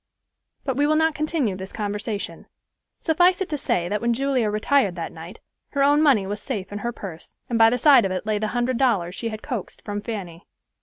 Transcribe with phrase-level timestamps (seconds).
[0.63, 2.47] But we will not continue this conversation.
[2.97, 5.37] Suffice it to say that when Julia retired that night,
[5.73, 8.39] her own money was safe in her purse, and by the side of it lay
[8.39, 10.47] the hundred dollars she had coaxed from Fanny.